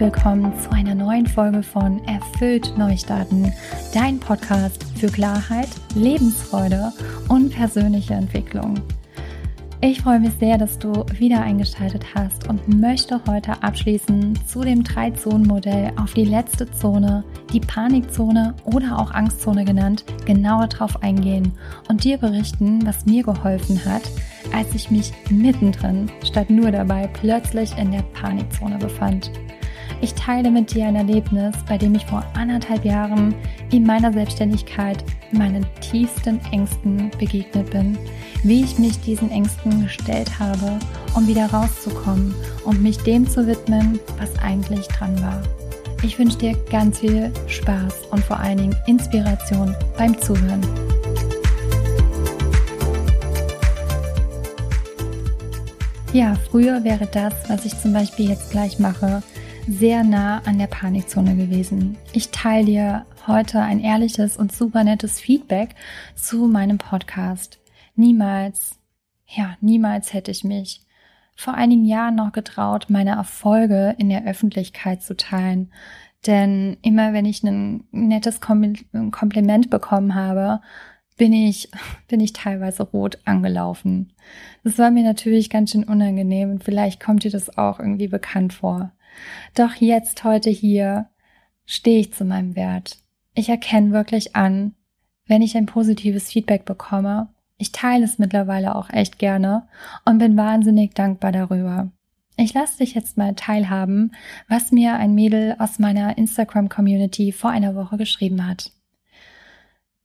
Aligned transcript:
willkommen 0.00 0.52
zu 0.60 0.70
einer 0.70 0.94
neuen 0.94 1.26
Folge 1.26 1.60
von 1.60 2.00
Erfüllt 2.04 2.72
Neustarten, 2.78 3.52
dein 3.92 4.20
Podcast 4.20 4.84
für 4.96 5.08
Klarheit, 5.08 5.68
Lebensfreude 5.96 6.92
und 7.28 7.50
persönliche 7.50 8.14
Entwicklung. 8.14 8.76
Ich 9.80 10.02
freue 10.02 10.20
mich 10.20 10.34
sehr, 10.38 10.56
dass 10.56 10.78
du 10.78 11.04
wieder 11.18 11.40
eingeschaltet 11.40 12.04
hast 12.14 12.48
und 12.48 12.68
möchte 12.68 13.20
heute 13.26 13.60
abschließen 13.62 14.38
zu 14.46 14.60
dem 14.60 14.84
Drei-Zonen-Modell 14.84 15.92
auf 15.96 16.14
die 16.14 16.24
letzte 16.24 16.70
Zone, 16.70 17.24
die 17.52 17.60
Panikzone 17.60 18.54
oder 18.64 18.98
auch 19.00 19.10
Angstzone 19.10 19.64
genannt, 19.64 20.04
genauer 20.26 20.68
drauf 20.68 21.02
eingehen 21.02 21.52
und 21.88 22.04
dir 22.04 22.18
berichten, 22.18 22.86
was 22.86 23.04
mir 23.04 23.24
geholfen 23.24 23.84
hat, 23.84 24.02
als 24.54 24.72
ich 24.76 24.92
mich 24.92 25.12
mittendrin 25.28 26.08
statt 26.24 26.50
nur 26.50 26.70
dabei 26.70 27.08
plötzlich 27.08 27.76
in 27.76 27.90
der 27.90 28.02
Panikzone 28.14 28.78
befand. 28.78 29.32
Ich 30.00 30.14
teile 30.14 30.50
mit 30.50 30.72
dir 30.72 30.86
ein 30.86 30.94
Erlebnis, 30.94 31.56
bei 31.68 31.76
dem 31.76 31.94
ich 31.94 32.06
vor 32.06 32.24
anderthalb 32.34 32.84
Jahren 32.84 33.34
in 33.72 33.84
meiner 33.84 34.12
Selbstständigkeit 34.12 35.02
meinen 35.32 35.66
tiefsten 35.80 36.40
Ängsten 36.52 37.10
begegnet 37.18 37.70
bin, 37.70 37.98
wie 38.44 38.62
ich 38.62 38.78
mich 38.78 39.00
diesen 39.00 39.30
Ängsten 39.32 39.82
gestellt 39.82 40.38
habe, 40.38 40.78
um 41.16 41.26
wieder 41.26 41.46
rauszukommen 41.46 42.32
und 42.64 42.80
mich 42.80 42.98
dem 42.98 43.28
zu 43.28 43.44
widmen, 43.46 43.98
was 44.18 44.38
eigentlich 44.38 44.86
dran 44.86 45.20
war. 45.20 45.42
Ich 46.04 46.16
wünsche 46.16 46.38
dir 46.38 46.56
ganz 46.70 47.00
viel 47.00 47.32
Spaß 47.48 48.06
und 48.12 48.22
vor 48.24 48.38
allen 48.38 48.58
Dingen 48.58 48.76
Inspiration 48.86 49.74
beim 49.96 50.16
Zuhören. 50.20 50.60
Ja, 56.12 56.36
früher 56.50 56.84
wäre 56.84 57.06
das, 57.06 57.34
was 57.48 57.64
ich 57.64 57.78
zum 57.80 57.92
Beispiel 57.92 58.30
jetzt 58.30 58.50
gleich 58.52 58.78
mache, 58.78 59.22
sehr 59.68 60.02
nah 60.02 60.40
an 60.46 60.58
der 60.58 60.66
Panikzone 60.66 61.36
gewesen. 61.36 61.98
Ich 62.14 62.30
teile 62.30 62.64
dir 62.64 63.06
heute 63.26 63.60
ein 63.60 63.80
ehrliches 63.80 64.38
und 64.38 64.50
super 64.50 64.82
nettes 64.82 65.20
Feedback 65.20 65.74
zu 66.14 66.48
meinem 66.48 66.78
Podcast. 66.78 67.60
Niemals, 67.94 68.78
ja, 69.26 69.58
niemals 69.60 70.14
hätte 70.14 70.30
ich 70.30 70.42
mich 70.42 70.80
vor 71.36 71.52
einigen 71.52 71.84
Jahren 71.84 72.14
noch 72.14 72.32
getraut, 72.32 72.86
meine 72.88 73.10
Erfolge 73.10 73.94
in 73.98 74.08
der 74.08 74.26
Öffentlichkeit 74.26 75.02
zu 75.02 75.14
teilen. 75.14 75.70
Denn 76.26 76.78
immer 76.80 77.12
wenn 77.12 77.26
ich 77.26 77.42
ein 77.42 77.84
nettes 77.90 78.40
Kompliment 78.40 79.68
bekommen 79.68 80.14
habe, 80.14 80.62
bin 81.18 81.34
ich, 81.34 81.70
bin 82.08 82.20
ich 82.20 82.32
teilweise 82.32 82.84
rot 82.84 83.18
angelaufen. 83.26 84.14
Das 84.64 84.78
war 84.78 84.90
mir 84.90 85.04
natürlich 85.04 85.50
ganz 85.50 85.72
schön 85.72 85.84
unangenehm 85.84 86.52
und 86.52 86.64
vielleicht 86.64 87.00
kommt 87.00 87.24
dir 87.24 87.30
das 87.30 87.58
auch 87.58 87.78
irgendwie 87.78 88.08
bekannt 88.08 88.54
vor. 88.54 88.92
Doch 89.54 89.74
jetzt, 89.74 90.24
heute 90.24 90.50
hier, 90.50 91.08
stehe 91.64 92.00
ich 92.00 92.12
zu 92.12 92.24
meinem 92.24 92.56
Wert. 92.56 92.98
Ich 93.34 93.48
erkenne 93.48 93.92
wirklich 93.92 94.34
an, 94.34 94.74
wenn 95.26 95.42
ich 95.42 95.56
ein 95.56 95.66
positives 95.66 96.32
Feedback 96.32 96.64
bekomme. 96.64 97.28
Ich 97.56 97.72
teile 97.72 98.04
es 98.04 98.18
mittlerweile 98.18 98.74
auch 98.74 98.90
echt 98.90 99.18
gerne 99.18 99.68
und 100.04 100.18
bin 100.18 100.36
wahnsinnig 100.36 100.94
dankbar 100.94 101.32
darüber. 101.32 101.90
Ich 102.36 102.54
lasse 102.54 102.78
dich 102.78 102.94
jetzt 102.94 103.16
mal 103.16 103.34
teilhaben, 103.34 104.12
was 104.48 104.70
mir 104.70 104.94
ein 104.94 105.14
Mädel 105.14 105.56
aus 105.58 105.80
meiner 105.80 106.16
Instagram-Community 106.16 107.32
vor 107.32 107.50
einer 107.50 107.74
Woche 107.74 107.96
geschrieben 107.96 108.46
hat. 108.46 108.70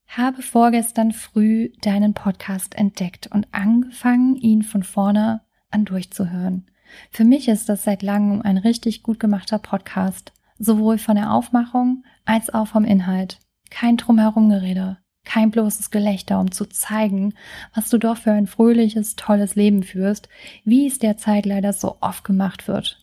Habe 0.08 0.42
vorgestern 0.42 1.12
früh 1.12 1.70
deinen 1.82 2.16
Podcast 2.16 2.76
entdeckt 2.76 3.28
und 3.28 3.48
angefangen, 3.52 4.36
ihn 4.36 4.64
von 4.64 4.84
vorne 4.84 5.42
an 5.70 5.86
durchzuhören. 5.86 6.66
Für 7.12 7.24
mich 7.24 7.48
ist 7.48 7.70
das 7.70 7.84
seit 7.84 8.02
langem 8.02 8.42
ein 8.42 8.58
richtig 8.58 9.04
gut 9.04 9.20
gemachter 9.20 9.60
Podcast, 9.60 10.34
sowohl 10.60 10.98
von 10.98 11.16
der 11.16 11.32
Aufmachung 11.32 12.04
als 12.26 12.54
auch 12.54 12.68
vom 12.68 12.86
Inhalt. 12.86 13.40
Kein 13.70 13.98
Drumherumgerede, 13.98 14.98
kein 15.26 15.52
bloßes 15.52 15.92
Gelächter, 15.92 16.40
um 16.40 16.52
zu 16.52 16.66
zeigen, 16.66 17.34
was 17.74 17.90
du 17.90 17.98
doch 17.98 18.18
für 18.18 18.32
ein 18.32 18.48
fröhliches, 18.48 19.16
tolles 19.16 19.56
Leben 19.56 19.84
führst, 19.84 20.30
wie 20.64 20.88
es 20.88 21.00
derzeit 21.00 21.46
leider 21.46 21.74
so 21.74 21.98
oft 22.02 22.24
gemacht 22.24 22.68
wird. 22.68 23.00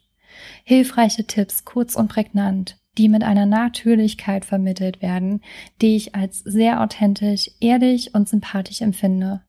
Hilfreiche 0.64 1.26
Tipps, 1.26 1.64
kurz 1.64 1.96
und 1.96 2.08
prägnant, 2.08 2.76
die 2.98 3.08
mit 3.08 3.24
einer 3.24 3.46
Natürlichkeit 3.46 4.44
vermittelt 4.44 5.02
werden, 5.02 5.42
die 5.80 5.96
ich 5.96 6.14
als 6.14 6.38
sehr 6.38 6.80
authentisch, 6.80 7.50
ehrlich 7.60 8.14
und 8.14 8.28
sympathisch 8.28 8.80
empfinde. 8.80 9.42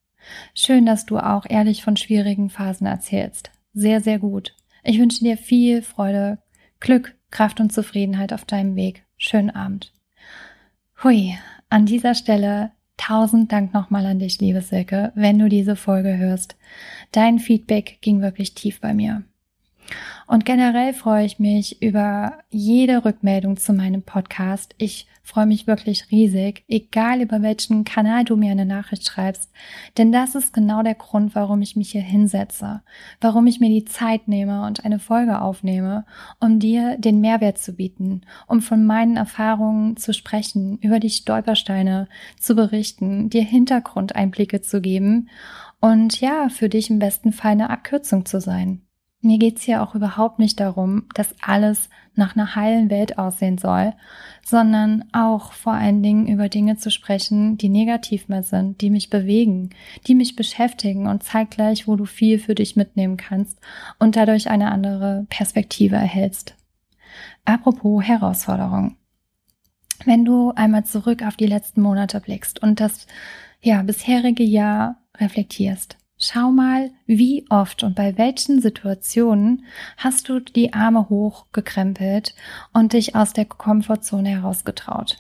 Schön, 0.54 0.86
dass 0.86 1.06
du 1.06 1.18
auch 1.18 1.46
ehrlich 1.50 1.84
von 1.84 1.98
schwierigen 1.98 2.50
Phasen 2.50 2.88
erzählst 2.88 3.52
sehr, 3.74 4.02
sehr 4.02 4.20
gut. 4.20 4.56
Ich 4.84 5.00
wünsche 5.00 5.24
dir 5.24 5.38
viel 5.38 5.82
Freude, 5.82 6.40
Glück, 6.80 7.16
Kraft 7.30 7.60
und 7.60 7.72
Zufriedenheit 7.72 8.34
auf 8.34 8.46
deinem 8.46 8.76
Weg. 8.76 9.06
Schönen 9.18 9.50
Abend. 9.50 9.94
Hui, 11.04 11.36
an 11.70 11.86
dieser 11.86 12.16
Stelle 12.16 12.72
tausend 12.98 13.52
Dank 13.52 13.74
nochmal 13.74 14.06
an 14.06 14.20
dich, 14.20 14.40
liebe 14.40 14.62
Silke, 14.62 15.12
wenn 15.16 15.40
du 15.40 15.50
diese 15.50 15.76
Folge 15.76 16.18
hörst. 16.18 16.56
Dein 17.12 17.40
Feedback 17.40 18.00
ging 18.02 18.22
wirklich 18.22 18.54
tief 18.54 18.80
bei 18.80 18.94
mir. 18.94 19.24
Und 20.28 20.46
generell 20.46 20.94
freue 20.94 21.26
ich 21.26 21.40
mich 21.40 21.82
über 21.82 22.34
jede 22.50 23.04
Rückmeldung 23.04 23.58
zu 23.58 23.74
meinem 23.74 24.04
Podcast. 24.04 24.74
Ich 24.78 25.08
freue 25.24 25.46
mich 25.46 25.68
wirklich 25.68 26.12
riesig, 26.12 26.64
egal 26.68 27.22
über 27.22 27.42
welchen 27.42 27.84
Kanal 27.84 28.24
du 28.24 28.36
mir 28.36 28.52
eine 28.52 28.66
Nachricht 28.66 29.06
schreibst. 29.06 29.52
Denn 29.98 30.12
das 30.12 30.36
ist 30.36 30.54
genau 30.54 30.84
der 30.84 30.96
Grund, 30.96 31.36
warum 31.36 31.62
ich 31.62 31.76
mich 31.76 31.92
hier 31.92 32.02
hinsetze, 32.02 32.82
warum 33.20 33.48
ich 33.48 33.60
mir 33.60 33.70
die 33.70 33.86
Zeit 33.86 34.28
nehme 34.28 34.66
und 34.66 34.84
eine 34.84 35.00
Folge 35.00 35.42
aufnehme, 35.42 36.06
um 36.40 36.60
dir 36.60 36.98
den 36.98 37.22
Mehrwert 37.22 37.60
zu 37.60 37.74
bieten, 37.74 38.22
um 38.48 38.62
von 38.62 38.86
meinen 38.86 39.18
Erfahrungen 39.18 39.96
zu 39.98 40.14
sprechen, 40.14 40.78
über 40.80 41.00
die 41.00 41.10
Stolpersteine 41.10 42.08
zu 42.40 42.56
berichten, 42.56 43.30
dir 43.30 43.44
Hintergrundeinblicke 43.44 44.62
zu 44.62 44.82
geben 44.82 45.30
und 45.80 46.20
ja, 46.22 46.50
für 46.50 46.70
dich 46.70 46.90
im 46.90 47.00
besten 47.00 47.32
Fall 47.32 47.52
eine 47.52 47.70
Abkürzung 47.70 48.26
zu 48.26 48.40
sein. 48.40 48.82
Mir 49.24 49.38
geht's 49.38 49.62
hier 49.62 49.84
auch 49.84 49.94
überhaupt 49.94 50.40
nicht 50.40 50.60
darum, 50.60 51.04
dass 51.14 51.36
alles 51.42 51.90
nach 52.16 52.36
einer 52.36 52.56
heilen 52.56 52.90
Welt 52.90 53.20
aussehen 53.20 53.60
soll, 53.60 53.94
sondern 54.44 55.06
auch 55.14 55.54
vor 55.54 55.74
allen 55.74 56.02
Dingen 56.02 56.28
über 56.28 56.50
Dinge 56.50 56.78
zu 56.78 56.90
sprechen, 56.90 57.56
die 57.58 57.70
negativ 57.70 58.28
mehr 58.28 58.42
sind, 58.42 58.82
die 58.82 58.90
mich 58.90 59.12
bewegen, 59.12 59.70
die 60.08 60.16
mich 60.16 60.36
beschäftigen 60.36 61.08
und 61.08 61.24
zeitgleich, 61.24 61.88
wo 61.88 61.96
du 61.96 62.06
viel 62.06 62.40
für 62.40 62.56
dich 62.56 62.76
mitnehmen 62.76 63.16
kannst 63.16 63.60
und 64.00 64.16
dadurch 64.16 64.50
eine 64.50 64.72
andere 64.72 65.28
Perspektive 65.30 65.96
erhältst. 65.96 66.56
Apropos 67.46 68.04
Herausforderung. 68.04 68.98
Wenn 70.04 70.26
du 70.26 70.52
einmal 70.56 70.84
zurück 70.86 71.22
auf 71.22 71.36
die 71.36 71.46
letzten 71.46 71.82
Monate 71.82 72.20
blickst 72.20 72.62
und 72.64 72.80
das 72.80 73.06
ja 73.62 73.84
bisherige 73.84 74.44
Jahr 74.44 74.98
reflektierst, 75.20 75.98
Schau 76.24 76.52
mal, 76.52 76.92
wie 77.08 77.48
oft 77.50 77.82
und 77.82 77.96
bei 77.96 78.16
welchen 78.16 78.62
Situationen 78.62 79.66
hast 79.98 80.30
du 80.30 80.40
die 80.40 80.72
Arme 80.72 81.10
hochgekrempelt 81.10 82.36
und 82.74 82.94
dich 82.94 83.16
aus 83.16 83.34
der 83.34 83.46
Komfortzone 83.46 84.30
herausgetraut? 84.30 85.18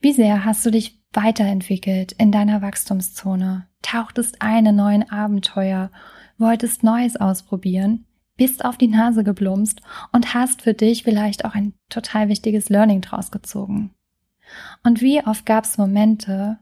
Wie 0.00 0.14
sehr 0.14 0.46
hast 0.46 0.64
du 0.64 0.70
dich 0.70 0.98
weiterentwickelt 1.12 2.12
in 2.12 2.32
deiner 2.32 2.62
Wachstumszone? 2.62 3.66
Tauchtest 3.82 4.40
ein 4.40 4.64
in 4.64 4.76
neuen 4.76 5.10
Abenteuer, 5.10 5.90
wolltest 6.38 6.82
Neues 6.82 7.16
ausprobieren, 7.16 8.06
bist 8.38 8.64
auf 8.64 8.78
die 8.78 8.88
Nase 8.88 9.22
geblumst 9.22 9.82
und 10.12 10.32
hast 10.32 10.62
für 10.62 10.72
dich 10.72 11.02
vielleicht 11.02 11.44
auch 11.44 11.54
ein 11.54 11.74
total 11.90 12.30
wichtiges 12.30 12.70
Learning 12.70 13.02
draus 13.02 13.30
gezogen. 13.30 13.90
Und 14.82 15.02
wie 15.02 15.22
oft 15.26 15.44
gab 15.44 15.64
es 15.64 15.76
Momente, 15.76 16.58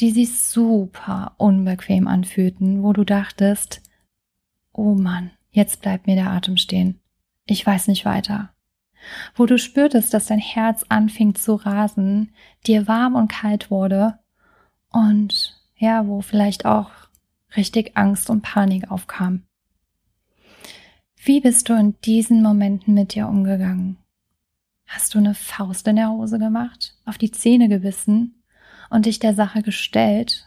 die 0.00 0.10
sich 0.10 0.42
super 0.42 1.34
unbequem 1.38 2.08
anfühlten, 2.08 2.82
wo 2.82 2.92
du 2.92 3.04
dachtest, 3.04 3.82
oh 4.72 4.94
Mann, 4.94 5.30
jetzt 5.50 5.82
bleibt 5.82 6.06
mir 6.06 6.16
der 6.16 6.30
Atem 6.30 6.56
stehen. 6.56 7.00
Ich 7.46 7.64
weiß 7.64 7.88
nicht 7.88 8.04
weiter. 8.04 8.50
Wo 9.34 9.46
du 9.46 9.58
spürtest, 9.58 10.14
dass 10.14 10.26
dein 10.26 10.38
Herz 10.38 10.84
anfing 10.88 11.34
zu 11.34 11.54
rasen, 11.54 12.32
dir 12.66 12.88
warm 12.88 13.14
und 13.14 13.28
kalt 13.28 13.70
wurde 13.70 14.18
und 14.90 15.60
ja, 15.76 16.06
wo 16.06 16.22
vielleicht 16.22 16.64
auch 16.64 16.90
richtig 17.56 17.96
Angst 17.96 18.30
und 18.30 18.42
Panik 18.42 18.90
aufkam. 18.90 19.42
Wie 21.16 21.40
bist 21.40 21.68
du 21.68 21.74
in 21.74 21.94
diesen 22.04 22.42
Momenten 22.42 22.94
mit 22.94 23.14
dir 23.14 23.28
umgegangen? 23.28 23.98
Hast 24.86 25.14
du 25.14 25.18
eine 25.18 25.34
Faust 25.34 25.86
in 25.88 25.96
der 25.96 26.10
Hose 26.10 26.38
gemacht, 26.38 26.96
auf 27.04 27.18
die 27.18 27.30
Zähne 27.30 27.68
gebissen 27.68 28.43
und 28.94 29.06
dich 29.06 29.18
der 29.18 29.34
Sache 29.34 29.62
gestellt? 29.62 30.46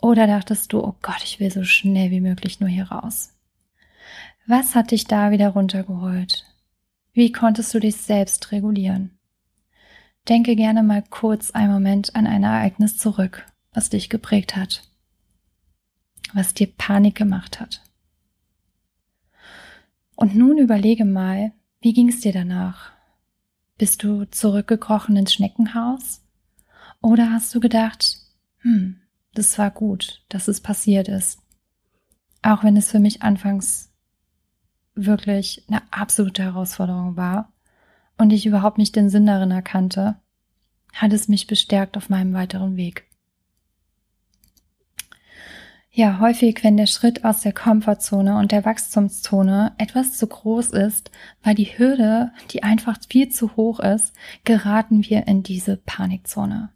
Oder 0.00 0.28
dachtest 0.28 0.72
du, 0.72 0.84
oh 0.84 0.94
Gott, 1.02 1.20
ich 1.24 1.40
will 1.40 1.50
so 1.50 1.64
schnell 1.64 2.12
wie 2.12 2.20
möglich 2.20 2.60
nur 2.60 2.68
hier 2.68 2.84
raus? 2.84 3.34
Was 4.46 4.76
hat 4.76 4.92
dich 4.92 5.04
da 5.04 5.32
wieder 5.32 5.48
runtergeholt? 5.48 6.46
Wie 7.12 7.32
konntest 7.32 7.74
du 7.74 7.80
dich 7.80 7.96
selbst 7.96 8.52
regulieren? 8.52 9.18
Denke 10.28 10.54
gerne 10.54 10.84
mal 10.84 11.02
kurz 11.10 11.50
einen 11.50 11.72
Moment 11.72 12.14
an 12.14 12.28
ein 12.28 12.44
Ereignis 12.44 12.96
zurück, 12.98 13.44
was 13.72 13.90
dich 13.90 14.08
geprägt 14.08 14.54
hat, 14.54 14.84
was 16.32 16.54
dir 16.54 16.68
Panik 16.68 17.16
gemacht 17.16 17.58
hat. 17.58 17.82
Und 20.14 20.36
nun 20.36 20.56
überlege 20.58 21.04
mal, 21.04 21.52
Wie 21.80 21.94
ging 21.94 22.10
es 22.10 22.20
dir 22.20 22.32
danach? 22.32 22.92
Bist 23.76 24.04
du 24.04 24.26
zurückgekrochen 24.26 25.16
ins 25.16 25.32
Schneckenhaus? 25.32 26.20
Oder 27.02 27.32
hast 27.32 27.54
du 27.54 27.60
gedacht, 27.60 28.18
hm, 28.58 29.00
das 29.34 29.58
war 29.58 29.70
gut, 29.70 30.24
dass 30.28 30.48
es 30.48 30.60
passiert 30.60 31.08
ist? 31.08 31.40
Auch 32.42 32.64
wenn 32.64 32.76
es 32.76 32.90
für 32.90 33.00
mich 33.00 33.22
anfangs 33.22 33.92
wirklich 34.94 35.64
eine 35.68 35.82
absolute 35.92 36.42
Herausforderung 36.42 37.16
war 37.16 37.52
und 38.18 38.32
ich 38.32 38.46
überhaupt 38.46 38.78
nicht 38.78 38.96
den 38.96 39.08
Sinn 39.08 39.26
darin 39.26 39.50
erkannte, 39.50 40.16
hat 40.92 41.12
es 41.12 41.28
mich 41.28 41.46
bestärkt 41.46 41.96
auf 41.96 42.08
meinem 42.08 42.34
weiteren 42.34 42.76
Weg. 42.76 43.06
Ja, 45.92 46.20
häufig, 46.20 46.62
wenn 46.62 46.76
der 46.76 46.86
Schritt 46.86 47.24
aus 47.24 47.40
der 47.40 47.52
Komfortzone 47.52 48.38
und 48.38 48.52
der 48.52 48.64
Wachstumszone 48.64 49.72
etwas 49.76 50.16
zu 50.16 50.26
groß 50.28 50.70
ist, 50.70 51.10
weil 51.42 51.56
die 51.56 51.78
Hürde, 51.78 52.32
die 52.50 52.62
einfach 52.62 52.96
viel 53.08 53.28
zu 53.30 53.56
hoch 53.56 53.80
ist, 53.80 54.12
geraten 54.44 55.04
wir 55.04 55.26
in 55.26 55.42
diese 55.42 55.76
Panikzone. 55.76 56.70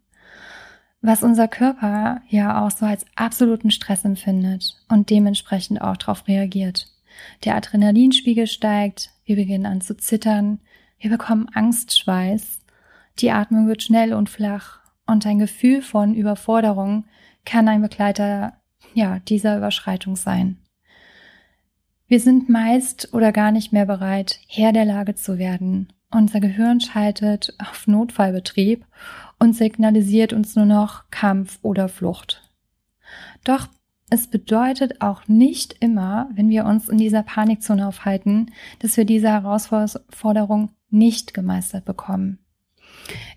Was 1.06 1.22
unser 1.22 1.48
Körper 1.48 2.22
ja 2.30 2.64
auch 2.64 2.70
so 2.70 2.86
als 2.86 3.04
absoluten 3.14 3.70
Stress 3.70 4.06
empfindet 4.06 4.74
und 4.88 5.10
dementsprechend 5.10 5.82
auch 5.82 5.98
darauf 5.98 6.26
reagiert. 6.26 6.86
Der 7.44 7.56
Adrenalinspiegel 7.56 8.46
steigt, 8.46 9.10
wir 9.26 9.36
beginnen 9.36 9.66
an 9.66 9.82
zu 9.82 9.98
zittern, 9.98 10.60
wir 10.98 11.10
bekommen 11.10 11.50
Angstschweiß, 11.52 12.62
die 13.18 13.30
Atmung 13.30 13.68
wird 13.68 13.82
schnell 13.82 14.14
und 14.14 14.30
flach 14.30 14.78
und 15.06 15.26
ein 15.26 15.38
Gefühl 15.38 15.82
von 15.82 16.14
Überforderung 16.14 17.04
kann 17.44 17.68
ein 17.68 17.82
Begleiter 17.82 18.54
ja, 18.94 19.18
dieser 19.18 19.58
Überschreitung 19.58 20.16
sein. 20.16 20.56
Wir 22.06 22.18
sind 22.18 22.48
meist 22.48 23.12
oder 23.12 23.30
gar 23.30 23.50
nicht 23.50 23.74
mehr 23.74 23.84
bereit, 23.84 24.40
Herr 24.48 24.72
der 24.72 24.86
Lage 24.86 25.14
zu 25.14 25.36
werden. 25.36 25.92
Unser 26.14 26.38
Gehirn 26.38 26.80
schaltet 26.80 27.54
auf 27.58 27.88
Notfallbetrieb 27.88 28.86
und 29.40 29.54
signalisiert 29.54 30.32
uns 30.32 30.54
nur 30.54 30.64
noch 30.64 31.10
Kampf 31.10 31.58
oder 31.62 31.88
Flucht. 31.88 32.48
Doch 33.42 33.66
es 34.10 34.28
bedeutet 34.28 35.00
auch 35.00 35.26
nicht 35.26 35.74
immer, 35.80 36.30
wenn 36.34 36.50
wir 36.50 36.66
uns 36.66 36.88
in 36.88 36.98
dieser 36.98 37.24
Panikzone 37.24 37.88
aufhalten, 37.88 38.52
dass 38.78 38.96
wir 38.96 39.04
diese 39.04 39.28
Herausforderung 39.28 40.70
nicht 40.88 41.34
gemeistert 41.34 41.84
bekommen. 41.84 42.38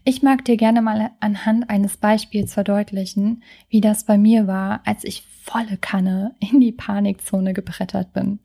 Ich 0.03 0.21
mag 0.21 0.45
dir 0.45 0.55
gerne 0.55 0.83
mal 0.83 1.11
anhand 1.19 1.71
eines 1.71 1.97
Beispiels 1.97 2.53
verdeutlichen, 2.53 3.41
wie 3.69 3.81
das 3.81 4.05
bei 4.05 4.19
mir 4.19 4.45
war, 4.45 4.81
als 4.85 5.03
ich 5.03 5.25
volle 5.41 5.77
Kanne 5.77 6.35
in 6.39 6.59
die 6.59 6.73
Panikzone 6.73 7.53
gebrettert 7.53 8.13
bin. 8.13 8.39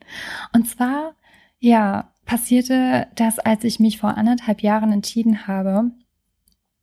Und 0.55 0.69
zwar, 0.69 1.17
ja, 1.59 2.12
passierte 2.25 3.09
das, 3.15 3.39
als 3.39 3.65
ich 3.65 3.81
mich 3.81 3.99
vor 3.99 4.17
anderthalb 4.17 4.63
Jahren 4.63 4.93
entschieden 4.93 5.47
habe, 5.47 5.91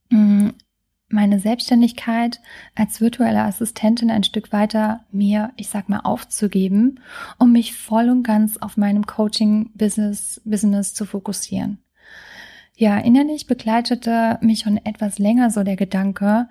mm, 0.09 0.49
meine 1.09 1.39
Selbstständigkeit 1.39 2.39
als 2.75 3.01
virtuelle 3.01 3.41
Assistentin 3.43 4.11
ein 4.11 4.23
Stück 4.23 4.51
weiter 4.51 5.05
mir, 5.11 5.51
ich 5.57 5.69
sag 5.69 5.89
mal, 5.89 6.01
aufzugeben, 6.01 6.99
um 7.39 7.51
mich 7.51 7.73
voll 7.73 8.09
und 8.09 8.23
ganz 8.23 8.57
auf 8.57 8.77
meinem 8.77 9.05
Coaching-Business 9.07 10.41
Business 10.45 10.93
zu 10.93 11.05
fokussieren. 11.05 11.79
Ja, 12.75 12.97
innerlich 12.97 13.47
begleitete 13.47 14.37
mich 14.41 14.59
schon 14.59 14.77
etwas 14.77 15.19
länger 15.19 15.49
so 15.49 15.63
der 15.63 15.75
Gedanke, 15.75 16.47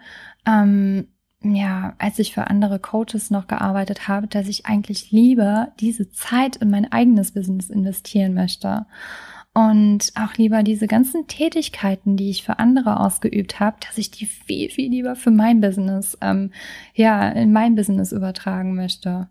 ähm, 0.46 1.08
ja, 1.42 1.94
als 1.98 2.18
ich 2.18 2.34
für 2.34 2.48
andere 2.48 2.78
Coaches 2.78 3.30
noch 3.30 3.46
gearbeitet 3.46 4.08
habe, 4.08 4.26
dass 4.26 4.48
ich 4.48 4.66
eigentlich 4.66 5.12
lieber 5.12 5.68
diese 5.78 6.10
Zeit 6.10 6.56
in 6.56 6.70
mein 6.70 6.90
eigenes 6.90 7.32
Business 7.32 7.70
investieren 7.70 8.34
möchte. 8.34 8.86
Und 9.54 10.12
auch 10.14 10.34
lieber 10.34 10.62
diese 10.62 10.86
ganzen 10.86 11.26
Tätigkeiten, 11.26 12.16
die 12.16 12.30
ich 12.30 12.44
für 12.44 12.58
andere 12.58 13.00
ausgeübt 13.00 13.60
habe, 13.60 13.76
dass 13.86 13.98
ich 13.98 14.10
die 14.10 14.26
viel, 14.26 14.70
viel 14.70 14.90
lieber 14.90 15.16
für 15.16 15.30
mein 15.30 15.60
Business, 15.60 16.18
ähm, 16.20 16.52
ja, 16.94 17.28
in 17.28 17.52
mein 17.52 17.74
Business 17.74 18.12
übertragen 18.12 18.74
möchte. 18.74 19.28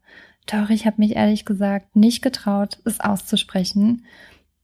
Doch 0.48 0.70
ich 0.70 0.86
habe 0.86 0.98
mich 1.00 1.16
ehrlich 1.16 1.46
gesagt 1.46 1.96
nicht 1.96 2.22
getraut, 2.22 2.80
es 2.86 3.00
auszusprechen, 3.00 4.06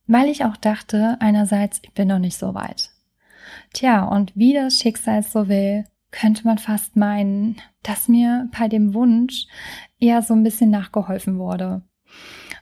weil 0.07 0.27
ich 0.27 0.43
auch 0.45 0.57
dachte, 0.57 1.17
einerseits, 1.19 1.79
ich 1.83 1.93
bin 1.93 2.07
noch 2.07 2.19
nicht 2.19 2.37
so 2.37 2.53
weit. 2.53 2.89
Tja, 3.73 4.03
und 4.03 4.35
wie 4.35 4.53
das 4.53 4.79
Schicksal 4.79 5.23
so 5.23 5.47
will, 5.47 5.85
könnte 6.13 6.45
man 6.45 6.57
fast 6.57 6.95
meinen, 6.95 7.57
dass 7.81 8.07
mir 8.07 8.49
bei 8.57 8.69
dem 8.69 8.93
Wunsch 8.93 9.47
eher 9.99 10.21
so 10.21 10.33
ein 10.33 10.43
bisschen 10.43 10.69
nachgeholfen 10.69 11.37
wurde. 11.37 11.81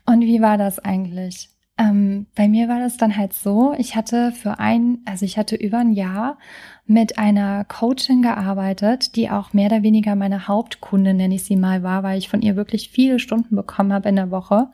Und 0.05 0.21
wie 0.21 0.41
war 0.41 0.57
das 0.57 0.79
eigentlich? 0.79 1.49
Ähm, 1.77 2.27
bei 2.35 2.47
mir 2.47 2.67
war 2.67 2.79
das 2.79 2.97
dann 2.97 3.15
halt 3.15 3.33
so, 3.33 3.73
ich 3.77 3.95
hatte 3.95 4.31
für 4.31 4.59
ein, 4.59 4.99
also 5.05 5.25
ich 5.25 5.37
hatte 5.37 5.55
über 5.55 5.79
ein 5.79 5.93
Jahr 5.93 6.37
mit 6.85 7.17
einer 7.17 7.65
Coachin 7.65 8.21
gearbeitet, 8.21 9.15
die 9.15 9.29
auch 9.29 9.53
mehr 9.53 9.67
oder 9.67 9.83
weniger 9.83 10.15
meine 10.15 10.47
Hauptkunde, 10.47 11.13
nenne 11.13 11.35
ich 11.35 11.43
sie 11.43 11.55
mal, 11.55 11.83
war, 11.83 12.03
weil 12.03 12.17
ich 12.17 12.29
von 12.29 12.41
ihr 12.41 12.55
wirklich 12.55 12.89
viele 12.89 13.19
Stunden 13.19 13.55
bekommen 13.55 13.93
habe 13.93 14.09
in 14.09 14.15
der 14.15 14.31
Woche. 14.31 14.69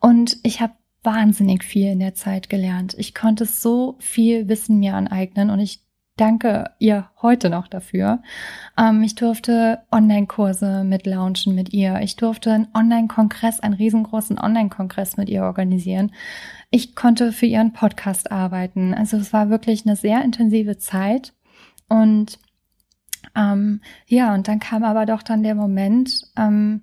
Und 0.00 0.38
ich 0.42 0.60
habe 0.60 0.74
wahnsinnig 1.02 1.64
viel 1.64 1.90
in 1.90 2.00
der 2.00 2.14
Zeit 2.14 2.48
gelernt. 2.48 2.94
Ich 2.98 3.14
konnte 3.14 3.44
so 3.44 3.96
viel 3.98 4.48
Wissen 4.48 4.78
mir 4.78 4.94
aneignen 4.94 5.50
und 5.50 5.60
ich 5.60 5.87
danke 6.20 6.70
ihr 6.78 7.08
heute 7.22 7.48
noch 7.50 7.68
dafür. 7.68 8.22
Ähm, 8.78 9.02
ich 9.02 9.14
durfte 9.14 9.80
Online-Kurse 9.90 10.84
mit 10.84 11.06
launchen 11.06 11.54
mit 11.54 11.72
ihr. 11.72 12.00
Ich 12.00 12.16
durfte 12.16 12.52
einen 12.52 12.68
Online-Kongress, 12.74 13.60
einen 13.60 13.74
riesengroßen 13.74 14.38
Online-Kongress 14.38 15.16
mit 15.16 15.28
ihr 15.28 15.44
organisieren. 15.44 16.12
Ich 16.70 16.94
konnte 16.94 17.32
für 17.32 17.46
ihren 17.46 17.72
Podcast 17.72 18.30
arbeiten. 18.30 18.94
Also 18.94 19.16
es 19.16 19.32
war 19.32 19.48
wirklich 19.48 19.86
eine 19.86 19.96
sehr 19.96 20.22
intensive 20.22 20.76
Zeit 20.76 21.32
und 21.88 22.38
ähm, 23.34 23.80
ja, 24.06 24.34
und 24.34 24.48
dann 24.48 24.58
kam 24.58 24.84
aber 24.84 25.06
doch 25.06 25.22
dann 25.22 25.42
der 25.42 25.54
Moment, 25.54 26.22
ähm, 26.36 26.82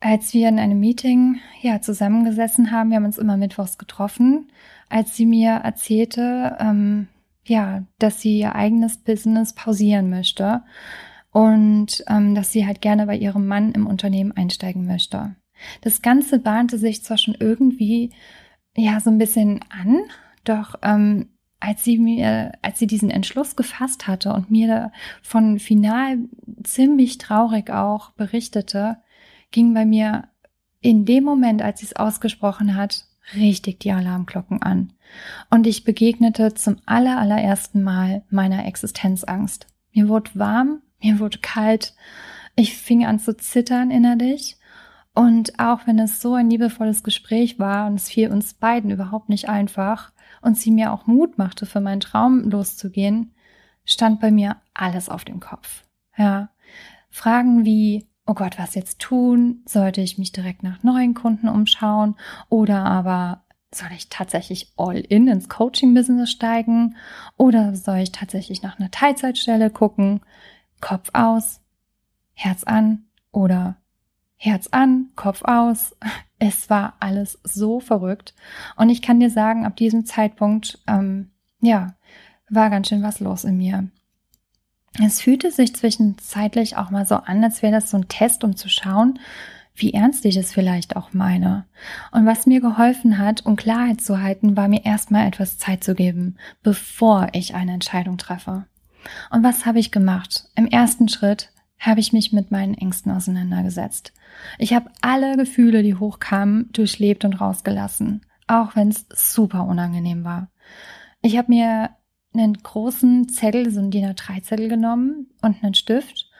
als 0.00 0.32
wir 0.32 0.48
in 0.48 0.58
einem 0.58 0.80
Meeting 0.80 1.40
ja 1.60 1.80
zusammengesessen 1.80 2.70
haben, 2.70 2.90
wir 2.90 2.96
haben 2.96 3.04
uns 3.04 3.18
immer 3.18 3.36
mittwochs 3.36 3.76
getroffen, 3.76 4.50
als 4.88 5.14
sie 5.14 5.26
mir 5.26 5.50
erzählte, 5.50 6.56
ähm, 6.58 7.08
ja, 7.44 7.84
dass 7.98 8.20
sie 8.20 8.38
ihr 8.38 8.54
eigenes 8.54 8.98
Business 8.98 9.54
pausieren 9.54 10.10
möchte 10.10 10.62
und 11.32 12.04
ähm, 12.08 12.34
dass 12.34 12.52
sie 12.52 12.66
halt 12.66 12.80
gerne 12.80 13.06
bei 13.06 13.16
ihrem 13.16 13.46
Mann 13.46 13.72
im 13.72 13.86
Unternehmen 13.86 14.32
einsteigen 14.32 14.86
möchte. 14.86 15.36
Das 15.82 16.02
Ganze 16.02 16.38
bahnte 16.38 16.78
sich 16.78 17.04
zwar 17.04 17.18
schon 17.18 17.36
irgendwie 17.38 18.12
ja 18.76 19.00
so 19.00 19.10
ein 19.10 19.18
bisschen 19.18 19.60
an, 19.68 19.98
doch 20.44 20.74
ähm, 20.82 21.28
als 21.60 21.84
sie 21.84 21.98
mir, 21.98 22.52
als 22.62 22.78
sie 22.78 22.86
diesen 22.86 23.10
Entschluss 23.10 23.54
gefasst 23.54 24.08
hatte 24.08 24.32
und 24.32 24.50
mir 24.50 24.92
von 25.22 25.58
final 25.58 26.18
ziemlich 26.64 27.18
traurig 27.18 27.70
auch 27.70 28.12
berichtete, 28.12 28.96
ging 29.50 29.74
bei 29.74 29.84
mir 29.84 30.28
in 30.80 31.04
dem 31.04 31.24
Moment, 31.24 31.60
als 31.60 31.80
sie 31.80 31.86
es 31.86 31.96
ausgesprochen 31.96 32.74
hat, 32.74 33.04
richtig 33.34 33.80
die 33.80 33.92
Alarmglocken 33.92 34.62
an. 34.62 34.92
Und 35.50 35.66
ich 35.66 35.84
begegnete 35.84 36.54
zum 36.54 36.76
aller, 36.86 37.18
allerersten 37.18 37.82
Mal 37.82 38.22
meiner 38.30 38.66
Existenzangst. 38.66 39.66
Mir 39.92 40.08
wurde 40.08 40.30
warm, 40.34 40.82
mir 41.02 41.18
wurde 41.18 41.38
kalt, 41.38 41.94
ich 42.56 42.76
fing 42.76 43.06
an 43.06 43.18
zu 43.18 43.36
zittern 43.36 43.90
innerlich. 43.90 44.56
Und 45.14 45.58
auch 45.58 45.86
wenn 45.86 45.98
es 45.98 46.20
so 46.20 46.34
ein 46.34 46.50
liebevolles 46.50 47.02
Gespräch 47.02 47.58
war 47.58 47.86
und 47.86 47.94
es 47.94 48.08
fiel 48.08 48.30
uns 48.30 48.54
beiden 48.54 48.90
überhaupt 48.90 49.28
nicht 49.28 49.48
einfach 49.48 50.12
und 50.40 50.56
sie 50.56 50.70
mir 50.70 50.92
auch 50.92 51.06
Mut 51.06 51.36
machte, 51.36 51.66
für 51.66 51.80
meinen 51.80 52.00
Traum 52.00 52.48
loszugehen, 52.48 53.34
stand 53.84 54.20
bei 54.20 54.30
mir 54.30 54.56
alles 54.72 55.08
auf 55.08 55.24
dem 55.24 55.40
Kopf. 55.40 55.84
Ja. 56.16 56.50
Fragen 57.10 57.64
wie, 57.64 58.06
oh 58.30 58.34
Gott, 58.34 58.60
was 58.60 58.76
jetzt 58.76 59.00
tun? 59.00 59.60
Sollte 59.66 60.00
ich 60.00 60.16
mich 60.16 60.30
direkt 60.30 60.62
nach 60.62 60.84
neuen 60.84 61.14
Kunden 61.14 61.48
umschauen? 61.48 62.14
Oder 62.48 62.84
aber 62.84 63.42
soll 63.74 63.88
ich 63.96 64.08
tatsächlich 64.08 64.72
all 64.76 64.98
in 64.98 65.26
ins 65.26 65.48
Coaching-Business 65.48 66.30
steigen? 66.30 66.96
Oder 67.36 67.74
soll 67.74 67.96
ich 67.96 68.12
tatsächlich 68.12 68.62
nach 68.62 68.78
einer 68.78 68.92
Teilzeitstelle 68.92 69.68
gucken? 69.68 70.20
Kopf 70.80 71.10
aus, 71.12 71.60
Herz 72.32 72.62
an 72.62 73.06
oder 73.32 73.78
Herz 74.36 74.68
an, 74.68 75.08
Kopf 75.16 75.42
aus. 75.42 75.96
Es 76.42 76.70
war 76.70 76.94
alles 77.00 77.38
so 77.44 77.80
verrückt. 77.80 78.34
Und 78.76 78.88
ich 78.88 79.02
kann 79.02 79.20
dir 79.20 79.28
sagen, 79.28 79.66
ab 79.66 79.76
diesem 79.76 80.06
Zeitpunkt, 80.06 80.78
ähm, 80.86 81.32
ja, 81.60 81.96
war 82.48 82.70
ganz 82.70 82.88
schön 82.88 83.02
was 83.02 83.20
los 83.20 83.44
in 83.44 83.58
mir. 83.58 83.90
Es 84.98 85.20
fühlte 85.20 85.50
sich 85.50 85.74
zwischenzeitlich 85.74 86.76
auch 86.76 86.90
mal 86.90 87.06
so 87.06 87.16
an, 87.16 87.44
als 87.44 87.62
wäre 87.62 87.72
das 87.72 87.90
so 87.90 87.96
ein 87.96 88.08
Test, 88.08 88.42
um 88.44 88.56
zu 88.56 88.68
schauen, 88.68 89.18
wie 89.74 89.94
ernst 89.94 90.24
ich 90.24 90.36
es 90.36 90.52
vielleicht 90.52 90.96
auch 90.96 91.12
meine. 91.12 91.64
Und 92.10 92.26
was 92.26 92.46
mir 92.46 92.60
geholfen 92.60 93.18
hat, 93.18 93.46
um 93.46 93.56
Klarheit 93.56 94.00
zu 94.00 94.20
halten, 94.20 94.56
war 94.56 94.68
mir 94.68 94.84
erstmal 94.84 95.26
etwas 95.26 95.58
Zeit 95.58 95.84
zu 95.84 95.94
geben, 95.94 96.36
bevor 96.62 97.28
ich 97.32 97.54
eine 97.54 97.72
Entscheidung 97.72 98.18
treffe. 98.18 98.66
Und 99.30 99.42
was 99.42 99.64
habe 99.64 99.78
ich 99.78 99.92
gemacht? 99.92 100.48
Im 100.56 100.66
ersten 100.66 101.08
Schritt 101.08 101.52
habe 101.78 102.00
ich 102.00 102.12
mich 102.12 102.32
mit 102.32 102.50
meinen 102.50 102.74
Ängsten 102.74 103.10
auseinandergesetzt. 103.12 104.12
Ich 104.58 104.74
habe 104.74 104.90
alle 105.00 105.36
Gefühle, 105.36 105.82
die 105.82 105.94
hochkamen, 105.94 106.68
durchlebt 106.72 107.24
und 107.24 107.40
rausgelassen. 107.40 108.26
auch 108.48 108.74
wenn 108.74 108.88
es 108.88 109.06
super 109.14 109.64
unangenehm 109.64 110.24
war. 110.24 110.50
Ich 111.22 111.38
habe 111.38 111.52
mir 111.52 111.90
einen 112.32 112.54
großen 112.54 113.28
Zettel, 113.28 113.70
so 113.70 113.80
ein 113.80 113.90
DIN 113.90 114.06
A3-Zettel 114.06 114.68
genommen 114.68 115.28
und 115.42 115.62
einen 115.62 115.74
Stift 115.74 116.30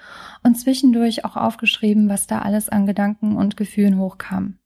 und 0.43 0.57
zwischendurch 0.57 1.25
auch 1.25 1.37
aufgeschrieben, 1.37 2.09
was 2.09 2.27
da 2.27 2.41
alles 2.41 2.69
an 2.69 2.87
Gedanken 2.87 3.37
und 3.37 3.57
Gefühlen 3.57 3.99
hochkam. 3.99 4.59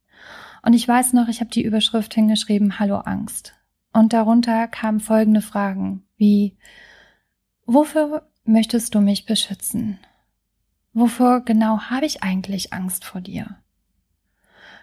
Und 0.62 0.74
ich 0.74 0.86
weiß 0.86 1.12
noch, 1.12 1.28
ich 1.28 1.40
habe 1.40 1.50
die 1.50 1.62
Überschrift 1.62 2.14
hingeschrieben, 2.14 2.78
Hallo 2.78 2.96
Angst. 2.96 3.54
Und 3.92 4.12
darunter 4.12 4.66
kamen 4.68 5.00
folgende 5.00 5.42
Fragen 5.42 6.04
wie, 6.16 6.56
wofür 7.66 8.28
möchtest 8.44 8.94
du 8.94 9.00
mich 9.00 9.26
beschützen? 9.26 9.98
Wovor 10.92 11.40
genau 11.40 11.80
habe 11.80 12.06
ich 12.06 12.22
eigentlich 12.22 12.72
Angst 12.72 13.04
vor 13.04 13.20
dir? 13.20 13.56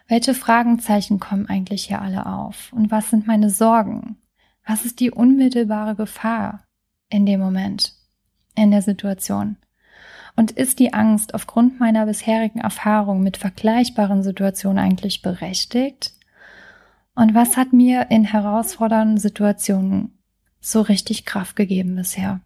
Welche 0.08 0.34
Fragenzeichen 0.34 1.20
kommen 1.20 1.48
eigentlich 1.48 1.86
hier 1.86 2.02
alle 2.02 2.26
auf? 2.26 2.74
Und 2.74 2.92
was 2.92 3.10
sind 3.10 3.28
meine 3.28 3.50
Sorgen? 3.50 4.18
Was 4.66 4.86
ist 4.86 5.00
die 5.00 5.12
unmittelbare 5.12 5.96
Gefahr 5.96 6.64
in 7.10 7.26
dem 7.26 7.40
Moment, 7.40 7.94
in 8.56 8.72
der 8.72 8.82
Situation? 8.82 9.58
Und 10.36 10.52
ist 10.52 10.80
die 10.80 10.94
Angst 10.94 11.34
aufgrund 11.34 11.80
meiner 11.80 12.06
bisherigen 12.06 12.60
Erfahrung 12.60 13.22
mit 13.22 13.38
vergleichbaren 13.38 14.24
Situationen 14.24 14.80
eigentlich 14.80 15.22
berechtigt? 15.22 16.14
Und 17.16 17.36
was 17.36 17.58
hat 17.58 17.74
mir 17.74 18.10
in 18.10 18.24
herausfordernden 18.24 19.18
Situationen 19.18 20.18
so 20.62 20.82
richtig 20.82 21.26
Kraft 21.26 21.56
gegeben 21.56 21.96
bisher? 21.96 22.40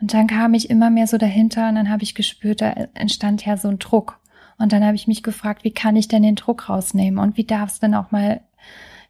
Und 0.00 0.14
dann 0.14 0.26
kam 0.26 0.54
ich 0.54 0.70
immer 0.70 0.90
mehr 0.90 1.06
so 1.06 1.18
dahinter 1.18 1.68
und 1.68 1.74
dann 1.74 1.90
habe 1.90 2.02
ich 2.02 2.14
gespürt, 2.14 2.62
da 2.62 2.70
entstand 2.94 3.44
ja 3.44 3.56
so 3.56 3.68
ein 3.68 3.78
Druck. 3.78 4.18
Und 4.58 4.72
dann 4.72 4.84
habe 4.84 4.96
ich 4.96 5.06
mich 5.06 5.22
gefragt, 5.22 5.64
wie 5.64 5.72
kann 5.72 5.96
ich 5.96 6.08
denn 6.08 6.22
den 6.22 6.36
Druck 6.36 6.68
rausnehmen 6.68 7.18
und 7.18 7.36
wie 7.36 7.44
darf 7.44 7.70
es 7.70 7.80
denn 7.80 7.94
auch 7.94 8.10
mal, 8.10 8.40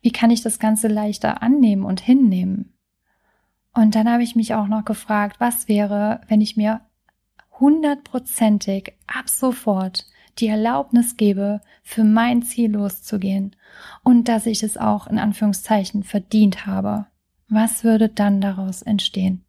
wie 0.00 0.12
kann 0.12 0.30
ich 0.30 0.42
das 0.42 0.59
Ganze 0.59 0.88
leichter 0.88 1.42
annehmen 1.42 1.85
und 1.85 2.00
hinnehmen? 2.00 2.73
Und 3.75 3.95
dann 3.95 4.09
habe 4.09 4.23
ich 4.23 4.35
mich 4.35 4.54
auch 4.54 4.66
noch 4.66 4.85
gefragt, 4.85 5.37
was 5.38 5.69
wäre, 5.69 6.21
wenn 6.28 6.40
ich 6.40 6.57
mir 6.57 6.80
hundertprozentig 7.59 8.95
ab 9.07 9.28
sofort 9.28 10.07
die 10.38 10.49
Erlaubnis 10.49 11.16
gebe, 11.16 11.61
für 11.83 12.04
mein 12.04 12.42
Ziel 12.42 12.73
loszugehen 12.73 13.54
und 14.02 14.28
dass 14.28 14.47
ich 14.47 14.62
es 14.62 14.76
auch 14.76 15.07
in 15.07 15.19
Anführungszeichen 15.19 16.02
verdient 16.02 16.66
habe. 16.66 17.07
Was 17.49 17.85
würde 17.85 18.09
dann 18.09 18.40
daraus 18.40 18.83
entstehen? 18.83 19.45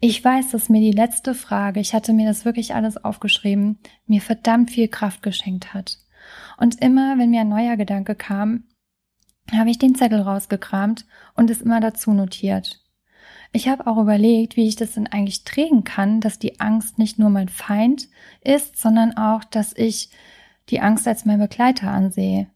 Ich 0.00 0.22
weiß, 0.22 0.50
dass 0.50 0.68
mir 0.68 0.80
die 0.80 0.96
letzte 0.96 1.34
Frage, 1.34 1.80
ich 1.80 1.94
hatte 1.94 2.12
mir 2.12 2.26
das 2.26 2.44
wirklich 2.44 2.74
alles 2.74 3.02
aufgeschrieben, 3.02 3.78
mir 4.06 4.20
verdammt 4.20 4.70
viel 4.70 4.88
Kraft 4.88 5.22
geschenkt 5.22 5.72
hat. 5.72 5.98
Und 6.58 6.82
immer, 6.82 7.16
wenn 7.16 7.30
mir 7.30 7.42
ein 7.42 7.48
neuer 7.48 7.76
Gedanke 7.76 8.14
kam, 8.14 8.64
habe 9.52 9.70
ich 9.70 9.78
den 9.78 9.94
Zettel 9.94 10.20
rausgekramt 10.20 11.06
und 11.34 11.50
es 11.50 11.62
immer 11.62 11.80
dazu 11.80 12.12
notiert. 12.12 12.80
Ich 13.52 13.68
habe 13.68 13.86
auch 13.86 13.98
überlegt, 13.98 14.56
wie 14.56 14.66
ich 14.66 14.76
das 14.76 14.92
denn 14.94 15.06
eigentlich 15.06 15.44
trägen 15.44 15.84
kann, 15.84 16.20
dass 16.20 16.38
die 16.38 16.60
Angst 16.60 16.98
nicht 16.98 17.18
nur 17.18 17.30
mein 17.30 17.48
Feind 17.48 18.08
ist, 18.40 18.76
sondern 18.76 19.16
auch, 19.16 19.44
dass 19.44 19.72
ich 19.76 20.10
die 20.70 20.80
Angst 20.80 21.06
als 21.06 21.24
mein 21.24 21.38
Begleiter 21.38 21.90
ansehe. 21.90 22.48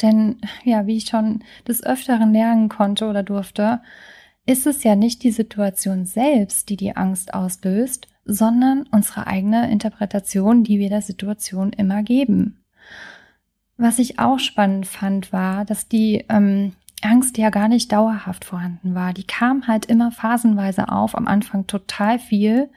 Denn 0.00 0.40
ja, 0.64 0.86
wie 0.86 0.96
ich 0.96 1.06
schon 1.06 1.44
des 1.68 1.84
Öfteren 1.84 2.32
lernen 2.32 2.68
konnte 2.68 3.06
oder 3.06 3.22
durfte, 3.22 3.82
ist 4.46 4.66
es 4.66 4.82
ja 4.82 4.96
nicht 4.96 5.22
die 5.22 5.30
Situation 5.30 6.06
selbst, 6.06 6.68
die 6.68 6.76
die 6.76 6.96
Angst 6.96 7.34
auslöst, 7.34 8.08
sondern 8.24 8.84
unsere 8.90 9.26
eigene 9.26 9.70
Interpretation, 9.70 10.64
die 10.64 10.78
wir 10.78 10.88
der 10.88 11.02
Situation 11.02 11.72
immer 11.72 12.02
geben. 12.02 12.61
Was 13.82 13.98
ich 13.98 14.20
auch 14.20 14.38
spannend 14.38 14.86
fand, 14.86 15.32
war, 15.32 15.64
dass 15.64 15.88
die 15.88 16.24
ähm, 16.28 16.74
Angst 17.02 17.36
ja 17.36 17.50
gar 17.50 17.66
nicht 17.66 17.90
dauerhaft 17.90 18.44
vorhanden 18.44 18.94
war. 18.94 19.12
Die 19.12 19.26
kam 19.26 19.66
halt 19.66 19.86
immer 19.86 20.12
phasenweise 20.12 20.88
auf, 20.88 21.16
am 21.16 21.26
Anfang 21.26 21.66
total 21.66 22.20
viel 22.20 22.70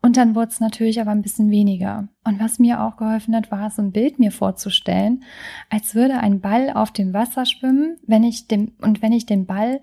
und 0.00 0.16
dann 0.16 0.34
wurde 0.34 0.48
es 0.48 0.58
natürlich 0.58 0.98
aber 0.98 1.10
ein 1.10 1.20
bisschen 1.20 1.50
weniger. 1.50 2.08
Und 2.24 2.40
was 2.40 2.58
mir 2.58 2.80
auch 2.80 2.96
geholfen 2.96 3.36
hat, 3.36 3.50
war 3.50 3.68
so 3.68 3.82
ein 3.82 3.92
Bild 3.92 4.18
mir 4.18 4.32
vorzustellen, 4.32 5.24
als 5.68 5.94
würde 5.94 6.20
ein 6.20 6.40
Ball 6.40 6.70
auf 6.70 6.90
dem 6.90 7.12
Wasser 7.12 7.44
schwimmen, 7.44 7.98
wenn 8.06 8.24
ich 8.24 8.48
dem, 8.48 8.72
und 8.80 9.02
wenn 9.02 9.12
ich 9.12 9.26
den 9.26 9.44
Ball 9.44 9.82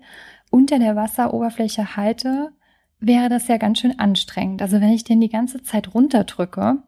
unter 0.50 0.80
der 0.80 0.96
Wasseroberfläche 0.96 1.94
halte, 1.94 2.50
wäre 2.98 3.28
das 3.28 3.46
ja 3.46 3.58
ganz 3.58 3.78
schön 3.78 3.96
anstrengend. 4.00 4.60
Also 4.60 4.80
wenn 4.80 4.90
ich 4.90 5.04
den 5.04 5.20
die 5.20 5.28
ganze 5.28 5.62
Zeit 5.62 5.94
runterdrücke, 5.94 6.82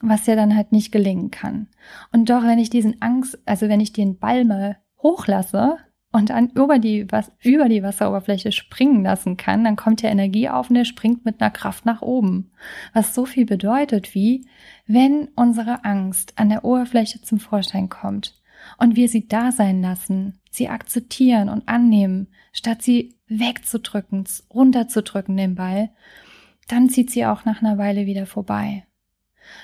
was 0.00 0.26
ja 0.26 0.36
dann 0.36 0.56
halt 0.56 0.72
nicht 0.72 0.92
gelingen 0.92 1.30
kann. 1.30 1.68
Und 2.12 2.30
doch, 2.30 2.42
wenn 2.42 2.58
ich 2.58 2.70
diesen 2.70 3.00
Angst, 3.00 3.38
also 3.46 3.68
wenn 3.68 3.80
ich 3.80 3.92
den 3.92 4.18
Ball 4.18 4.44
mal 4.44 4.78
hochlasse, 5.02 5.78
und 6.12 6.30
dann 6.30 6.50
über 6.50 6.78
die, 6.78 7.10
was, 7.10 7.30
über 7.40 7.68
die 7.68 7.82
Wasseroberfläche 7.82 8.50
springen 8.50 9.04
lassen 9.04 9.36
kann, 9.36 9.62
dann 9.62 9.76
kommt 9.76 10.02
ja 10.02 10.10
Energie 10.10 10.48
auf 10.48 10.68
und 10.68 10.76
er 10.76 10.84
springt 10.84 11.24
mit 11.24 11.40
einer 11.40 11.50
Kraft 11.50 11.86
nach 11.86 12.02
oben. 12.02 12.50
Was 12.92 13.14
so 13.14 13.26
viel 13.26 13.46
bedeutet 13.46 14.14
wie, 14.14 14.46
wenn 14.86 15.28
unsere 15.36 15.84
Angst 15.84 16.32
an 16.36 16.48
der 16.48 16.64
Oberfläche 16.64 17.20
zum 17.22 17.38
Vorschein 17.38 17.88
kommt 17.88 18.40
und 18.76 18.96
wir 18.96 19.08
sie 19.08 19.28
da 19.28 19.52
sein 19.52 19.82
lassen, 19.82 20.40
sie 20.50 20.68
akzeptieren 20.68 21.48
und 21.48 21.68
annehmen, 21.68 22.28
statt 22.52 22.82
sie 22.82 23.14
wegzudrücken, 23.28 24.24
runterzudrücken 24.52 25.36
den 25.36 25.54
Ball, 25.54 25.90
dann 26.66 26.88
zieht 26.88 27.10
sie 27.10 27.24
auch 27.24 27.44
nach 27.44 27.62
einer 27.62 27.78
Weile 27.78 28.06
wieder 28.06 28.26
vorbei. 28.26 28.84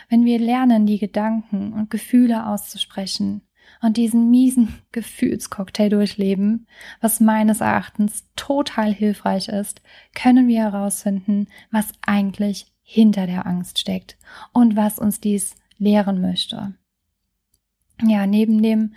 Wenn 0.08 0.24
wir 0.24 0.38
lernen, 0.38 0.86
die 0.86 0.98
Gedanken 0.98 1.72
und 1.72 1.90
Gefühle 1.90 2.46
auszusprechen, 2.46 3.42
und 3.82 3.96
diesen 3.96 4.30
miesen 4.30 4.74
Gefühlscocktail 4.92 5.90
durchleben, 5.90 6.66
was 7.00 7.20
meines 7.20 7.60
Erachtens 7.60 8.24
total 8.36 8.92
hilfreich 8.92 9.48
ist, 9.48 9.82
können 10.14 10.48
wir 10.48 10.60
herausfinden, 10.60 11.48
was 11.70 11.92
eigentlich 12.06 12.72
hinter 12.82 13.26
der 13.26 13.46
Angst 13.46 13.78
steckt 13.78 14.16
und 14.52 14.76
was 14.76 14.98
uns 14.98 15.20
dies 15.20 15.56
lehren 15.78 16.20
möchte. 16.20 16.74
Ja, 18.02 18.26
neben 18.26 18.62
dem 18.62 18.94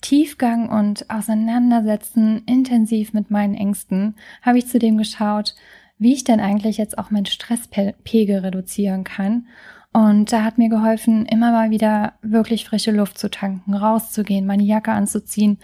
Tiefgang 0.00 0.68
und 0.68 1.08
Auseinandersetzen 1.10 2.42
intensiv 2.44 3.12
mit 3.12 3.30
meinen 3.30 3.54
Ängsten 3.54 4.16
habe 4.42 4.58
ich 4.58 4.66
zudem 4.66 4.98
geschaut, 4.98 5.54
wie 5.96 6.12
ich 6.12 6.24
denn 6.24 6.40
eigentlich 6.40 6.76
jetzt 6.76 6.98
auch 6.98 7.10
meinen 7.10 7.26
Stresspegel 7.26 8.40
reduzieren 8.40 9.04
kann 9.04 9.46
und 9.92 10.32
da 10.32 10.42
hat 10.42 10.56
mir 10.56 10.70
geholfen, 10.70 11.26
immer 11.26 11.52
mal 11.52 11.70
wieder 11.70 12.14
wirklich 12.22 12.64
frische 12.64 12.92
Luft 12.92 13.18
zu 13.18 13.30
tanken, 13.30 13.74
rauszugehen, 13.74 14.46
meine 14.46 14.62
Jacke 14.62 14.92
anzuziehen, 14.92 15.58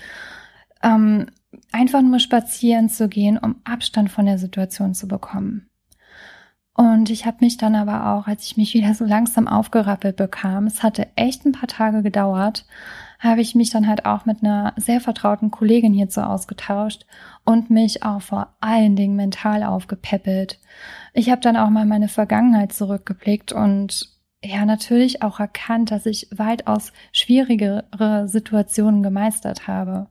ähm, 0.83 1.27
einfach 1.73 2.03
nur 2.03 2.19
spazieren 2.19 2.91
zu 2.91 3.09
gehen, 3.09 3.39
um 3.39 3.57
Abstand 3.65 4.11
von 4.11 4.27
der 4.27 4.39
Situation 4.39 4.95
zu 4.95 5.09
bekommen. 5.09 5.71
Und 6.75 7.11
ich 7.11 7.27
habe 7.27 7.39
mich 7.41 7.57
dann 7.57 7.75
aber 7.75 8.13
auch, 8.13 8.29
als 8.29 8.45
ich 8.45 8.57
mich 8.57 8.75
wieder 8.75 8.93
so 8.95 9.05
langsam 9.05 9.49
aufgerappelt 9.49 10.17
bekam, 10.17 10.67
es 10.67 10.83
hatte 10.83 11.09
echt 11.17 11.47
ein 11.47 11.53
paar 11.53 11.69
Tage 11.69 12.03
gedauert, 12.03 12.67
habe 13.19 13.41
ich 13.41 13.55
mich 13.55 13.71
dann 13.71 13.89
halt 13.89 14.05
auch 14.05 14.27
mit 14.27 14.45
einer 14.45 14.75
sehr 14.77 15.01
vertrauten 15.01 15.51
Kollegin 15.51 15.93
hierzu 15.93 16.21
ausgetauscht 16.21 17.05
und 17.45 17.71
mich 17.71 18.05
auch 18.05 18.23
vor 18.23 18.55
allen 18.61 18.95
Dingen 18.95 19.17
mental 19.17 19.65
aufgepäppelt. 19.65 20.61
Ich 21.15 21.31
habe 21.31 21.41
dann 21.41 21.57
auch 21.57 21.71
mal 21.71 21.85
meine 21.85 22.09
Vergangenheit 22.09 22.73
zurückgeblickt 22.73 23.53
und 23.53 24.18
ja 24.45 24.65
natürlich 24.65 25.23
auch 25.23 25.41
erkannt, 25.41 25.91
dass 25.91 26.07
ich 26.07 26.29
weitaus 26.31 26.93
schwierigere 27.13 28.29
Situationen 28.29 29.03
gemeistert 29.03 29.67
habe. 29.67 30.09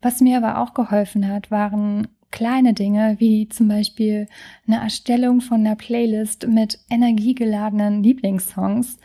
Was 0.00 0.20
mir 0.20 0.38
aber 0.38 0.62
auch 0.62 0.74
geholfen 0.74 1.28
hat, 1.28 1.50
waren 1.50 2.08
kleine 2.30 2.74
Dinge, 2.74 3.16
wie 3.18 3.48
zum 3.48 3.68
Beispiel 3.68 4.28
eine 4.66 4.80
Erstellung 4.80 5.40
von 5.40 5.60
einer 5.60 5.76
Playlist 5.76 6.46
mit 6.46 6.78
energiegeladenen 6.90 8.02
Lieblingssongs. 8.02 8.98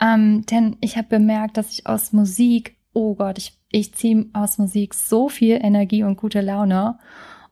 Ähm, 0.00 0.44
denn 0.46 0.76
ich 0.80 0.96
habe 0.96 1.08
bemerkt, 1.08 1.56
dass 1.56 1.72
ich 1.72 1.86
aus 1.86 2.12
Musik, 2.12 2.76
oh 2.92 3.14
Gott, 3.14 3.38
ich, 3.38 3.52
ich 3.70 3.94
ziehe 3.94 4.26
aus 4.32 4.58
Musik 4.58 4.94
so 4.94 5.28
viel 5.28 5.58
Energie 5.62 6.02
und 6.02 6.16
gute 6.16 6.40
Laune. 6.40 6.98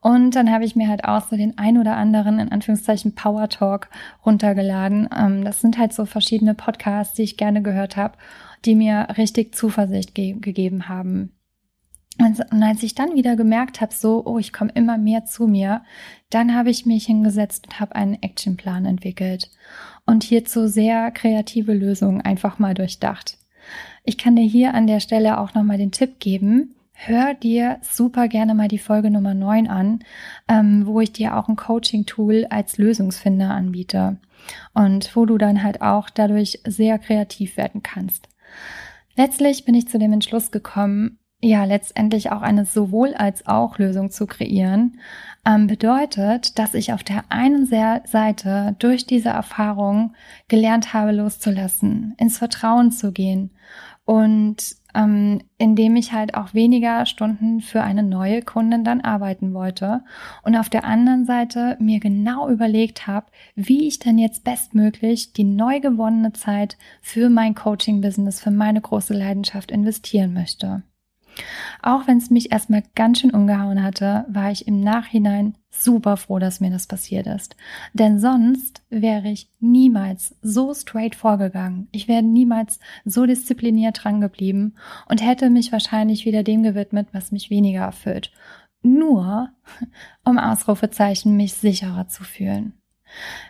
Und 0.00 0.36
dann 0.36 0.50
habe 0.52 0.64
ich 0.64 0.76
mir 0.76 0.88
halt 0.88 1.04
auch 1.04 1.28
so 1.28 1.36
den 1.36 1.58
ein 1.58 1.76
oder 1.76 1.96
anderen, 1.96 2.38
in 2.38 2.52
Anführungszeichen, 2.52 3.14
Power 3.14 3.48
Talk 3.48 3.88
runtergeladen. 4.24 5.08
Ähm, 5.16 5.44
das 5.44 5.60
sind 5.60 5.78
halt 5.78 5.92
so 5.92 6.06
verschiedene 6.06 6.54
Podcasts, 6.54 7.14
die 7.14 7.22
ich 7.22 7.36
gerne 7.36 7.62
gehört 7.62 7.96
habe, 7.96 8.16
die 8.64 8.74
mir 8.74 9.08
richtig 9.16 9.54
Zuversicht 9.54 10.14
ge 10.14 10.34
gegeben 10.34 10.88
haben. 10.88 11.32
Und 12.20 12.40
als 12.62 12.82
ich 12.82 12.96
dann 12.96 13.14
wieder 13.14 13.36
gemerkt 13.36 13.80
habe, 13.80 13.94
so, 13.94 14.24
oh, 14.26 14.38
ich 14.38 14.52
komme 14.52 14.72
immer 14.74 14.98
mehr 14.98 15.24
zu 15.24 15.46
mir, 15.46 15.82
dann 16.30 16.54
habe 16.54 16.70
ich 16.70 16.84
mich 16.84 17.06
hingesetzt 17.06 17.68
und 17.68 17.78
habe 17.78 17.94
einen 17.94 18.20
Actionplan 18.20 18.86
entwickelt 18.86 19.50
und 20.04 20.24
hierzu 20.24 20.66
sehr 20.66 21.12
kreative 21.12 21.74
Lösungen 21.74 22.20
einfach 22.20 22.58
mal 22.58 22.74
durchdacht. 22.74 23.38
Ich 24.02 24.18
kann 24.18 24.34
dir 24.34 24.44
hier 24.44 24.74
an 24.74 24.88
der 24.88 25.00
Stelle 25.00 25.38
auch 25.38 25.54
nochmal 25.54 25.78
den 25.78 25.92
Tipp 25.92 26.18
geben, 26.18 26.74
hör 26.98 27.32
dir 27.32 27.78
super 27.80 28.26
gerne 28.26 28.54
mal 28.54 28.66
die 28.66 28.78
Folge 28.78 29.10
Nummer 29.10 29.32
9 29.32 29.68
an, 29.68 30.00
ähm, 30.48 30.84
wo 30.84 31.00
ich 31.00 31.12
dir 31.12 31.36
auch 31.36 31.48
ein 31.48 31.54
Coaching-Tool 31.54 32.46
als 32.50 32.76
Lösungsfinder 32.76 33.50
anbiete 33.50 34.16
und 34.74 35.14
wo 35.14 35.24
du 35.24 35.38
dann 35.38 35.62
halt 35.62 35.80
auch 35.80 36.10
dadurch 36.10 36.60
sehr 36.66 36.98
kreativ 36.98 37.56
werden 37.56 37.84
kannst. 37.84 38.28
Letztlich 39.14 39.64
bin 39.64 39.76
ich 39.76 39.88
zu 39.88 39.98
dem 39.98 40.12
Entschluss 40.12 40.50
gekommen, 40.50 41.18
ja 41.40 41.64
letztendlich 41.64 42.32
auch 42.32 42.42
eine 42.42 42.64
sowohl 42.64 43.14
als 43.14 43.46
auch 43.46 43.78
Lösung 43.78 44.10
zu 44.10 44.26
kreieren, 44.26 44.98
ähm, 45.46 45.68
bedeutet, 45.68 46.58
dass 46.58 46.74
ich 46.74 46.92
auf 46.92 47.04
der 47.04 47.24
einen 47.28 47.66
Seite 47.66 48.74
durch 48.80 49.06
diese 49.06 49.28
Erfahrung 49.28 50.14
gelernt 50.48 50.94
habe, 50.94 51.12
loszulassen, 51.12 52.14
ins 52.18 52.38
Vertrauen 52.38 52.90
zu 52.90 53.12
gehen 53.12 53.52
und 54.04 54.76
ähm, 54.98 55.42
indem 55.58 55.94
ich 55.94 56.12
halt 56.12 56.34
auch 56.34 56.54
weniger 56.54 57.06
Stunden 57.06 57.60
für 57.60 57.82
eine 57.82 58.02
neue 58.02 58.42
Kundin 58.42 58.82
dann 58.82 59.00
arbeiten 59.00 59.54
wollte 59.54 60.02
und 60.42 60.56
auf 60.56 60.68
der 60.68 60.84
anderen 60.84 61.24
Seite 61.24 61.76
mir 61.78 62.00
genau 62.00 62.48
überlegt 62.48 63.06
habe, 63.06 63.26
wie 63.54 63.86
ich 63.86 64.00
denn 64.00 64.18
jetzt 64.18 64.42
bestmöglich 64.42 65.32
die 65.32 65.44
neu 65.44 65.78
gewonnene 65.78 66.32
Zeit 66.32 66.76
für 67.00 67.30
mein 67.30 67.54
Coaching-Business, 67.54 68.40
für 68.40 68.50
meine 68.50 68.80
große 68.80 69.14
Leidenschaft 69.14 69.70
investieren 69.70 70.34
möchte. 70.34 70.82
Auch 71.82 72.06
wenn 72.06 72.18
es 72.18 72.30
mich 72.30 72.52
erstmal 72.52 72.82
ganz 72.94 73.20
schön 73.20 73.30
umgehauen 73.30 73.82
hatte, 73.82 74.24
war 74.28 74.50
ich 74.50 74.66
im 74.66 74.80
Nachhinein 74.80 75.54
super 75.70 76.16
froh, 76.16 76.38
dass 76.38 76.60
mir 76.60 76.70
das 76.70 76.86
passiert 76.86 77.26
ist. 77.26 77.56
Denn 77.92 78.18
sonst 78.18 78.82
wäre 78.90 79.28
ich 79.28 79.50
niemals 79.60 80.34
so 80.42 80.74
straight 80.74 81.14
vorgegangen. 81.14 81.88
Ich 81.92 82.08
wäre 82.08 82.22
niemals 82.22 82.80
so 83.04 83.26
diszipliniert 83.26 84.04
dran 84.04 84.20
geblieben 84.20 84.74
und 85.08 85.24
hätte 85.24 85.50
mich 85.50 85.72
wahrscheinlich 85.72 86.24
wieder 86.24 86.42
dem 86.42 86.62
gewidmet, 86.62 87.08
was 87.12 87.32
mich 87.32 87.50
weniger 87.50 87.82
erfüllt. 87.82 88.32
Nur, 88.82 89.50
um 90.24 90.38
Ausrufezeichen 90.38 91.36
mich 91.36 91.54
sicherer 91.54 92.08
zu 92.08 92.24
fühlen. 92.24 92.77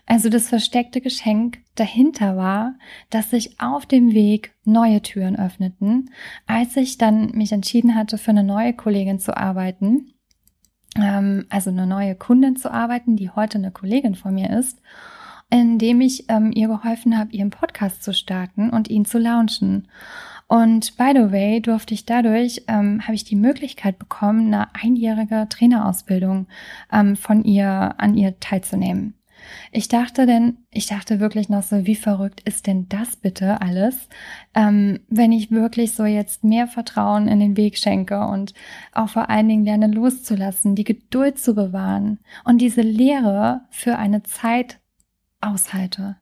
Also 0.06 0.28
das 0.28 0.48
versteckte 0.48 1.00
Geschenk 1.00 1.58
dahinter 1.74 2.36
war, 2.36 2.74
dass 3.10 3.30
sich 3.30 3.60
auf 3.60 3.86
dem 3.86 4.12
Weg 4.12 4.54
neue 4.64 5.02
Türen 5.02 5.38
öffneten, 5.38 6.10
als 6.46 6.76
ich 6.76 6.98
dann 6.98 7.30
mich 7.32 7.52
entschieden 7.52 7.94
hatte, 7.94 8.18
für 8.18 8.30
eine 8.30 8.44
neue 8.44 8.72
Kollegin 8.72 9.18
zu 9.18 9.36
arbeiten, 9.36 10.14
ähm, 10.96 11.46
also 11.50 11.70
eine 11.70 11.86
neue 11.86 12.14
Kundin 12.14 12.56
zu 12.56 12.72
arbeiten, 12.72 13.16
die 13.16 13.30
heute 13.30 13.58
eine 13.58 13.70
Kollegin 13.70 14.14
von 14.14 14.34
mir 14.34 14.50
ist, 14.50 14.80
indem 15.50 16.00
ich 16.00 16.26
ähm, 16.28 16.52
ihr 16.52 16.68
geholfen 16.68 17.18
habe, 17.18 17.32
ihren 17.32 17.50
Podcast 17.50 18.02
zu 18.02 18.12
starten 18.12 18.70
und 18.70 18.88
ihn 18.88 19.04
zu 19.04 19.18
launchen. 19.18 19.88
Und 20.46 20.96
by 20.96 21.12
the 21.14 21.30
way, 21.30 21.60
durfte 21.60 21.92
ich 21.92 22.06
dadurch, 22.06 22.64
ähm, 22.68 23.02
habe 23.02 23.14
ich 23.14 23.24
die 23.24 23.36
Möglichkeit 23.36 23.98
bekommen, 23.98 24.46
eine 24.46 24.74
einjährige 24.74 25.46
Trainerausbildung 25.48 26.48
ähm, 26.90 27.16
von 27.16 27.44
ihr 27.44 27.94
an 27.98 28.16
ihr 28.16 28.40
teilzunehmen. 28.40 29.17
Ich 29.72 29.88
dachte 29.88 30.26
denn, 30.26 30.58
ich 30.70 30.86
dachte 30.86 31.20
wirklich 31.20 31.48
noch 31.48 31.62
so, 31.62 31.86
wie 31.86 31.94
verrückt 31.94 32.40
ist 32.44 32.66
denn 32.66 32.88
das 32.88 33.16
bitte 33.16 33.60
alles, 33.60 34.08
ähm, 34.54 35.00
wenn 35.08 35.32
ich 35.32 35.50
wirklich 35.50 35.94
so 35.94 36.04
jetzt 36.04 36.44
mehr 36.44 36.66
Vertrauen 36.66 37.28
in 37.28 37.40
den 37.40 37.56
Weg 37.56 37.78
schenke 37.78 38.26
und 38.26 38.54
auch 38.92 39.08
vor 39.08 39.30
allen 39.30 39.48
Dingen 39.48 39.64
lerne 39.64 39.88
loszulassen, 39.88 40.74
die 40.74 40.84
Geduld 40.84 41.38
zu 41.38 41.54
bewahren 41.54 42.18
und 42.44 42.60
diese 42.60 42.82
Lehre 42.82 43.62
für 43.70 43.96
eine 43.96 44.22
Zeit 44.22 44.80
aushalte. 45.40 46.16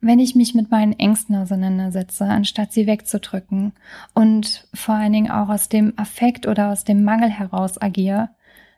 Wenn 0.00 0.18
ich 0.18 0.34
mich 0.34 0.54
mit 0.54 0.70
meinen 0.70 0.98
Ängsten 0.98 1.36
auseinandersetze, 1.36 2.24
anstatt 2.24 2.72
sie 2.72 2.86
wegzudrücken 2.86 3.72
und 4.14 4.66
vor 4.74 4.96
allen 4.96 5.12
Dingen 5.12 5.30
auch 5.30 5.48
aus 5.48 5.68
dem 5.68 5.92
Affekt 5.96 6.46
oder 6.46 6.70
aus 6.70 6.84
dem 6.84 7.04
Mangel 7.04 7.30
heraus 7.30 7.80
agiere, 7.80 8.30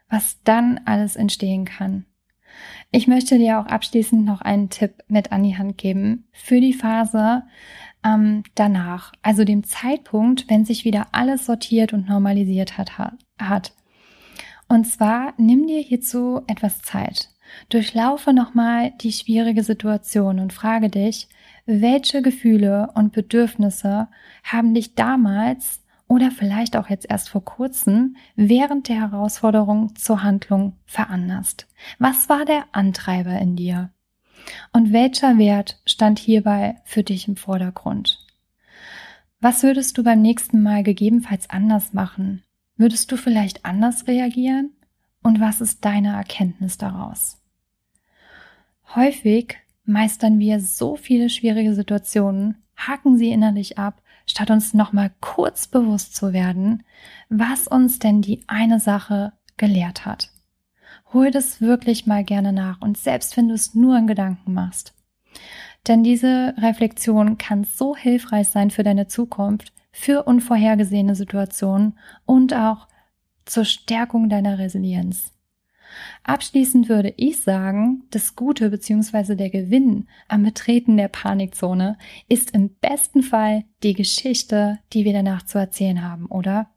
was 0.09 0.41
dann 0.43 0.79
alles 0.85 1.15
entstehen 1.15 1.65
kann. 1.65 2.05
Ich 2.91 3.07
möchte 3.07 3.37
dir 3.37 3.59
auch 3.59 3.65
abschließend 3.65 4.25
noch 4.25 4.41
einen 4.41 4.69
Tipp 4.69 5.03
mit 5.07 5.31
an 5.31 5.43
die 5.43 5.57
Hand 5.57 5.77
geben 5.77 6.25
für 6.31 6.59
die 6.59 6.73
Phase 6.73 7.43
ähm, 8.03 8.43
danach, 8.55 9.13
also 9.21 9.43
dem 9.43 9.63
Zeitpunkt, 9.63 10.49
wenn 10.49 10.65
sich 10.65 10.85
wieder 10.85 11.07
alles 11.11 11.45
sortiert 11.45 11.93
und 11.93 12.07
normalisiert 12.07 12.77
hat. 12.77 12.91
hat. 13.39 13.73
Und 14.67 14.85
zwar 14.85 15.33
nimm 15.37 15.67
dir 15.67 15.79
hierzu 15.79 16.41
etwas 16.47 16.81
Zeit. 16.81 17.29
Durchlaufe 17.69 18.33
nochmal 18.33 18.91
die 19.01 19.11
schwierige 19.11 19.63
Situation 19.63 20.39
und 20.39 20.53
frage 20.53 20.89
dich, 20.89 21.27
welche 21.65 22.21
Gefühle 22.21 22.89
und 22.95 23.11
Bedürfnisse 23.11 24.07
haben 24.43 24.73
dich 24.73 24.95
damals 24.95 25.81
oder 26.07 26.31
vielleicht 26.31 26.75
auch 26.75 26.89
jetzt 26.89 27.09
erst 27.09 27.29
vor 27.29 27.43
kurzem 27.43 28.15
während 28.35 28.89
der 28.89 28.97
Herausforderung 28.99 29.95
zur 29.95 30.23
Handlung 30.23 30.73
veranlasst? 30.85 31.67
Was 31.99 32.29
war 32.29 32.45
der 32.45 32.65
Antreiber 32.71 33.37
in 33.39 33.55
dir? 33.55 33.89
Und 34.71 34.93
welcher 34.93 35.37
Wert 35.37 35.81
stand 35.85 36.19
hierbei 36.19 36.75
für 36.83 37.03
dich 37.03 37.27
im 37.27 37.35
Vordergrund? 37.35 38.25
Was 39.39 39.63
würdest 39.63 39.97
du 39.97 40.03
beim 40.03 40.21
nächsten 40.21 40.61
Mal 40.61 40.83
gegebenenfalls 40.83 41.49
anders 41.49 41.93
machen? 41.93 42.43
Würdest 42.77 43.11
du 43.11 43.17
vielleicht 43.17 43.65
anders 43.65 44.07
reagieren? 44.07 44.71
Und 45.23 45.39
was 45.39 45.61
ist 45.61 45.83
deine 45.85 46.15
Erkenntnis 46.15 46.77
daraus? 46.77 47.41
Häufig 48.93 49.57
meistern 49.85 50.39
wir 50.39 50.59
so 50.59 50.95
viele 50.95 51.29
schwierige 51.29 51.73
Situationen, 51.73 52.63
haken 52.75 53.17
sie 53.17 53.31
innerlich 53.31 53.77
ab 53.77 54.01
statt 54.25 54.49
uns 54.49 54.73
nochmal 54.73 55.11
kurz 55.21 55.67
bewusst 55.67 56.15
zu 56.15 56.33
werden, 56.33 56.83
was 57.29 57.67
uns 57.67 57.99
denn 57.99 58.21
die 58.21 58.43
eine 58.47 58.79
Sache 58.79 59.33
gelehrt 59.57 60.05
hat. 60.05 60.31
Hol 61.13 61.31
das 61.31 61.61
wirklich 61.61 62.07
mal 62.07 62.23
gerne 62.23 62.51
nach 62.51 62.81
und 62.81 62.97
selbst 62.97 63.37
wenn 63.37 63.47
du 63.47 63.53
es 63.53 63.75
nur 63.75 63.97
in 63.97 64.07
Gedanken 64.07 64.53
machst. 64.53 64.93
Denn 65.87 66.03
diese 66.03 66.55
Reflexion 66.57 67.37
kann 67.37 67.63
so 67.63 67.95
hilfreich 67.95 68.47
sein 68.47 68.71
für 68.71 68.83
deine 68.83 69.07
Zukunft, 69.07 69.71
für 69.91 70.23
unvorhergesehene 70.23 71.15
Situationen 71.15 71.97
und 72.25 72.53
auch 72.53 72.87
zur 73.45 73.65
Stärkung 73.65 74.29
deiner 74.29 74.57
Resilienz. 74.57 75.34
Abschließend 76.23 76.89
würde 76.89 77.13
ich 77.17 77.41
sagen, 77.41 78.03
das 78.11 78.35
Gute 78.35 78.69
bzw. 78.69 79.35
der 79.35 79.49
Gewinn 79.49 80.07
am 80.27 80.43
Betreten 80.43 80.97
der 80.97 81.07
Panikzone 81.07 81.97
ist 82.27 82.51
im 82.51 82.69
besten 82.75 83.23
Fall 83.23 83.63
die 83.83 83.93
Geschichte, 83.93 84.79
die 84.93 85.05
wir 85.05 85.13
danach 85.13 85.43
zu 85.43 85.57
erzählen 85.57 86.03
haben, 86.03 86.25
oder? 86.27 86.69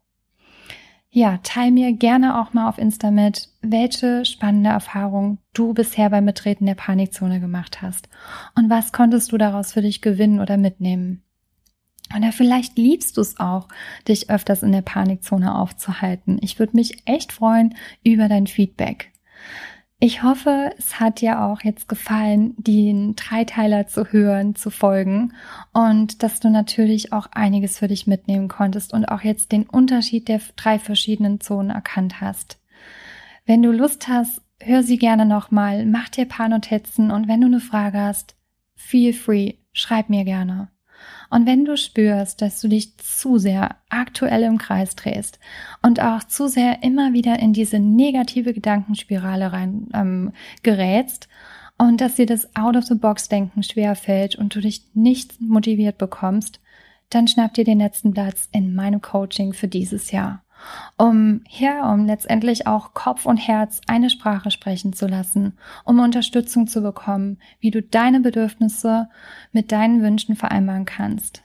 Ja, 1.11 1.39
teil 1.41 1.71
mir 1.71 1.91
gerne 1.93 2.39
auch 2.39 2.53
mal 2.53 2.69
auf 2.69 2.77
Insta 2.77 3.09
mit, 3.09 3.49
welche 3.61 4.25
spannende 4.25 4.69
Erfahrung 4.69 5.39
du 5.53 5.73
bisher 5.73 6.11
beim 6.11 6.25
Betreten 6.25 6.67
der 6.67 6.75
Panikzone 6.75 7.39
gemacht 7.39 7.81
hast 7.81 8.09
und 8.55 8.69
was 8.69 8.91
konntest 8.91 9.31
du 9.31 9.39
daraus 9.39 9.73
für 9.73 9.81
dich 9.81 10.01
gewinnen 10.01 10.39
oder 10.39 10.57
mitnehmen. 10.57 11.23
Oder 12.15 12.31
vielleicht 12.31 12.77
liebst 12.77 13.17
du 13.17 13.21
es 13.21 13.39
auch, 13.39 13.67
dich 14.07 14.29
öfters 14.29 14.63
in 14.63 14.71
der 14.71 14.81
Panikzone 14.81 15.55
aufzuhalten. 15.55 16.39
Ich 16.41 16.59
würde 16.59 16.75
mich 16.75 17.03
echt 17.05 17.31
freuen 17.31 17.75
über 18.03 18.27
dein 18.27 18.47
Feedback. 18.47 19.11
Ich 20.01 20.23
hoffe, 20.23 20.71
es 20.77 21.01
hat 21.01 21.19
dir 21.19 21.41
auch 21.41 21.61
jetzt 21.61 21.89
gefallen, 21.89 22.53
den 22.55 23.15
Dreiteiler 23.15 23.85
zu 23.85 24.05
hören, 24.05 24.55
zu 24.55 24.69
folgen 24.69 25.33
und 25.73 26.23
dass 26.23 26.39
du 26.39 26.49
natürlich 26.49 27.11
auch 27.11 27.27
einiges 27.33 27.79
für 27.79 27.89
dich 27.89 28.07
mitnehmen 28.07 28.47
konntest 28.47 28.93
und 28.93 29.05
auch 29.05 29.21
jetzt 29.21 29.51
den 29.51 29.67
Unterschied 29.67 30.29
der 30.29 30.39
drei 30.55 30.79
verschiedenen 30.79 31.41
Zonen 31.41 31.69
erkannt 31.69 32.21
hast. 32.21 32.61
Wenn 33.45 33.61
du 33.61 33.73
Lust 33.73 34.07
hast, 34.07 34.41
hör 34.61 34.83
sie 34.83 34.97
gerne 34.97 35.25
nochmal, 35.25 35.85
mach 35.85 36.07
dir 36.07 36.25
paar 36.25 36.47
Notizen 36.47 37.11
und 37.11 37.27
wenn 37.27 37.41
du 37.41 37.47
eine 37.47 37.59
Frage 37.59 37.99
hast, 37.99 38.37
feel 38.75 39.11
free, 39.11 39.55
schreib 39.73 40.07
mir 40.09 40.23
gerne. 40.23 40.69
Und 41.29 41.45
wenn 41.45 41.65
du 41.65 41.77
spürst, 41.77 42.41
dass 42.41 42.59
du 42.59 42.67
dich 42.67 42.97
zu 42.97 43.37
sehr 43.37 43.75
aktuell 43.89 44.43
im 44.43 44.57
Kreis 44.57 44.95
drehst 44.95 45.39
und 45.83 46.01
auch 46.01 46.23
zu 46.23 46.47
sehr 46.47 46.81
immer 46.81 47.13
wieder 47.13 47.39
in 47.39 47.53
diese 47.53 47.79
negative 47.79 48.53
Gedankenspirale 48.53 49.53
rein 49.53 49.87
ähm, 49.93 50.31
gerätst 50.63 51.29
und 51.77 52.01
dass 52.01 52.15
dir 52.15 52.25
das 52.25 52.55
Out-of-the-Box-Denken 52.55 53.63
schwerfällt 53.63 54.35
und 54.35 54.55
du 54.55 54.59
dich 54.59 54.83
nicht 54.95 55.39
motiviert 55.39 55.97
bekommst, 55.97 56.59
dann 57.09 57.27
schnapp 57.27 57.53
dir 57.53 57.63
den 57.63 57.79
letzten 57.79 58.13
Platz 58.13 58.49
in 58.51 58.73
meinem 58.73 59.01
Coaching 59.01 59.53
für 59.53 59.67
dieses 59.67 60.11
Jahr 60.11 60.43
um 60.97 61.41
hier, 61.47 61.83
um 61.83 62.05
letztendlich 62.05 62.67
auch 62.67 62.93
Kopf 62.93 63.25
und 63.25 63.37
Herz 63.37 63.81
eine 63.87 64.09
Sprache 64.09 64.51
sprechen 64.51 64.93
zu 64.93 65.07
lassen, 65.07 65.57
um 65.85 65.99
Unterstützung 65.99 66.67
zu 66.67 66.81
bekommen, 66.81 67.37
wie 67.59 67.71
du 67.71 67.81
deine 67.81 68.19
Bedürfnisse 68.19 69.09
mit 69.51 69.71
deinen 69.71 70.01
Wünschen 70.01 70.35
vereinbaren 70.35 70.85
kannst. 70.85 71.43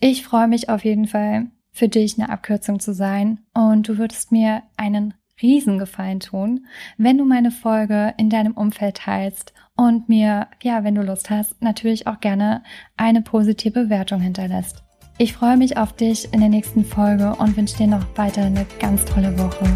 Ich 0.00 0.24
freue 0.24 0.48
mich 0.48 0.68
auf 0.68 0.84
jeden 0.84 1.06
Fall, 1.06 1.50
für 1.72 1.88
dich 1.88 2.18
eine 2.18 2.30
Abkürzung 2.30 2.80
zu 2.80 2.92
sein 2.92 3.40
und 3.54 3.88
du 3.88 3.98
würdest 3.98 4.32
mir 4.32 4.62
einen 4.76 5.14
Riesengefallen 5.40 6.20
tun, 6.20 6.66
wenn 6.98 7.18
du 7.18 7.24
meine 7.24 7.50
Folge 7.50 8.14
in 8.18 8.28
deinem 8.28 8.52
Umfeld 8.52 8.98
teilst 8.98 9.54
und 9.76 10.08
mir, 10.08 10.48
ja, 10.62 10.84
wenn 10.84 10.94
du 10.94 11.02
Lust 11.02 11.30
hast, 11.30 11.62
natürlich 11.62 12.06
auch 12.06 12.20
gerne 12.20 12.62
eine 12.96 13.22
positive 13.22 13.84
Bewertung 13.84 14.20
hinterlässt. 14.20 14.82
Ich 15.22 15.34
freue 15.34 15.58
mich 15.58 15.76
auf 15.76 15.92
dich 15.92 16.32
in 16.32 16.40
der 16.40 16.48
nächsten 16.48 16.82
Folge 16.82 17.34
und 17.38 17.54
wünsche 17.54 17.76
dir 17.76 17.88
noch 17.88 18.06
weiter 18.16 18.40
eine 18.40 18.64
ganz 18.80 19.04
tolle 19.04 19.38
Woche. 19.38 19.66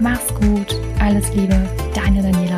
Mach's 0.00 0.28
gut, 0.28 0.74
alles 0.98 1.30
Liebe, 1.34 1.60
deine 1.94 2.22
Daniela. 2.22 2.57